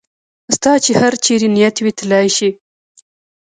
[0.55, 2.49] ستا چې هر چېرې نیت وي تلای شې.